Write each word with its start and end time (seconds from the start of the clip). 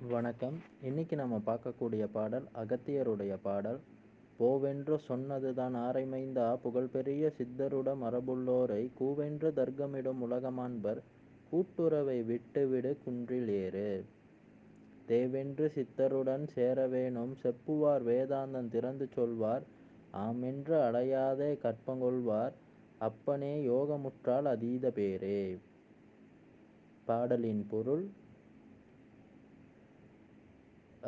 வணக்கம். 0.00 0.58
இன்னைக்கு 0.82 1.16
நம்ம 1.16 1.40
பார்க்கக்கூடிய 1.46 2.08
பாடல் 2.12 2.44
அகத்தியருடைய 2.54 3.38
பாடல். 3.42 3.80
போவென்று 4.36 4.98
சொன்னதுதான் 4.98 5.74
ஆரைமைந்தா 5.74 6.58
புகழ்பெரிய 6.64 7.30
சித்தருட 7.38 7.94
மரபுள்ளோரை 8.02 8.90
கூவென்று 9.00 9.50
தர்க்கமிடும் 9.50 10.18
உலகமாண்பர் 10.20 11.02
கூட்டுறவை 11.52 12.24
விட்டுவிடு 12.24 12.98
குன்றில் 13.04 13.48
ஏறு. 13.48 14.04
தேவென்று 15.06 15.72
சித்தருடன் 15.74 16.48
சேரவேனும் 16.54 17.34
செப்புவார் 17.42 18.02
வேதாந்தம் 18.04 18.68
திறந்து 18.68 19.08
சொல்வார். 19.14 19.62
ஆமென்று 20.10 20.74
அடையாதே 20.74 21.58
கற்பங்கொள்வார். 21.58 22.52
அப்பனே 22.98 23.66
யோகமுற்றால் 23.66 24.44
அதீத 24.44 24.88
பேரே. 24.88 25.58
பாடலின் 27.04 27.66
பொருள் 27.70 28.22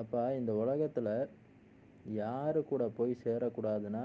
அப்போ 0.00 0.22
இந்த 0.36 0.52
உலகத்தில் 0.54 1.12
யாரு 2.14 2.60
கூட 2.64 2.84
போய் 2.96 3.12
சேரக்கூடாதுன்னா 3.24 4.04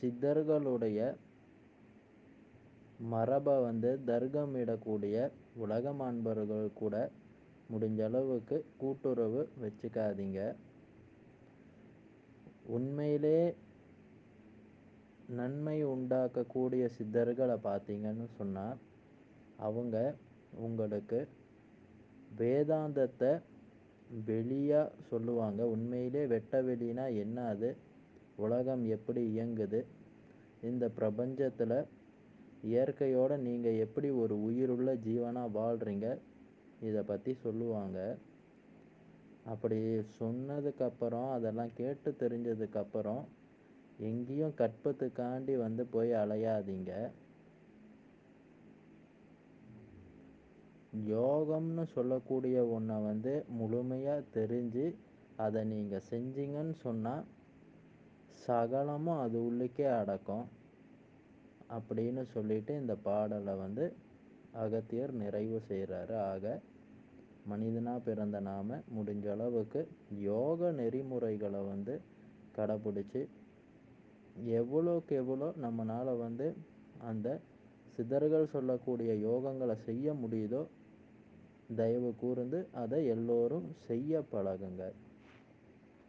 சித்தர்களுடைய 0.00 0.98
மரபை 3.12 3.54
வந்து 3.60 3.90
தர்க்கமிடக்கூடிய 4.06 5.16
உலக 5.64 5.92
மாண்பர்கள் 5.92 6.66
கூட 6.72 6.94
முடிஞ்ச 7.72 8.00
அளவுக்கு 8.04 8.56
கூட்டுறவு 8.76 9.40
வச்சுக்காதீங்க. 9.62 10.40
உண்மையிலே 12.76 13.38
நன்மை 15.38 15.78
உண்டாக்கக்கூடிய 15.84 16.84
சித்தர்களை 16.98 17.56
பார்த்தீங்கன்னு 17.68 18.26
சொன்னால் 18.38 18.78
அவங்க 19.66 19.96
உங்களுக்கு 20.66 21.20
வேதாந்தத்தை 22.38 23.32
வெளியாக 24.26 24.90
சொல்லுவாங்க. 25.10 25.66
உண்மையிலே 25.66 26.26
வெட்ட 26.26 26.62
வெளினா 26.62 27.16
என்ன 27.16 27.44
அது? 27.44 27.76
உலகம் 28.36 28.84
எப்படி 28.84 29.38
இயங்குது? 29.38 29.84
இந்த 30.62 30.88
பிரபஞ்சத்தில் 30.88 31.86
இயற்கையோடு 32.62 33.38
நீங்கள் 33.38 33.76
எப்படி 33.76 34.10
ஒரு 34.10 34.42
உயிருள்ள 34.42 34.94
ஜீவனாக 34.94 35.58
வாழ்கிறீங்க 35.58 36.18
இதை 36.80 37.02
பற்றி 37.02 37.34
சொல்லுவாங்க. 37.34 38.16
அப்படி 39.44 39.76
சொன்னதுக்கப்புறம் 40.20 41.30
அதெல்லாம் 41.30 41.70
கேட்டு 41.74 42.14
தெரிஞ்சதுக்கப்புறம் 42.18 43.24
எங்கேயும் 43.98 44.54
கற்பத்துக்காண்டி 44.56 45.56
வந்து 45.56 45.86
போய் 45.86 46.10
அலையாதீங்க. 46.10 47.10
யோகம்னு 51.08 51.84
சொல்லக்கூடிய 51.86 52.68
ஒன்றை 52.68 53.02
வந்து 53.02 53.44
முழுமையாக 53.48 54.28
தெரிஞ்சு 54.34 54.84
அதை 55.36 55.64
நீங்கள் 55.64 56.06
செஞ்சீங்கன்னு 56.10 56.76
சொன்னால் 56.82 57.24
சகலமும் 58.46 59.18
அது 59.18 59.38
உள்ளுக்கே 59.38 59.86
அடக்கும். 60.00 60.44
அப்படின்னு 61.70 62.22
சொல்லிட்டு 62.26 62.76
இந்த 62.76 62.94
பாடலை 62.96 63.54
வந்து 63.56 63.84
அகத்தியர் 64.52 65.12
நிறைவு 65.12 65.60
செய்கிறாரு 65.68 66.14
ஆக 66.32 66.60
மனிதனாக 67.46 67.98
பிறந்த 68.00 68.40
நாம் 68.40 68.70
முடிஞ்ச 68.96 69.26
அளவுக்கு 69.30 69.80
யோக 70.20 70.70
நெறிமுறைகளை 70.72 71.62
வந்து 71.64 71.94
கடைப்பிடிச்சி 72.58 73.22
எவ்வளோக்கு 74.60 75.12
எவ்வளோ 75.12 75.52
நம்மளால் 75.60 76.18
வந்து 76.18 76.46
அந்த 76.98 77.28
சித்தர்கள் 77.98 78.46
சொல்லக்கூடிய 78.46 79.12
யோகங்களை 79.28 79.76
செய்ய 79.84 80.14
முடியுதோ 80.14 80.62
தயவு 81.76 82.14
கூர்ந்து 82.16 82.68
அதை 82.72 83.06
எல்லோரும் 83.06 83.68
செய்ய 83.86 84.22
பழகுங்க 84.32 84.82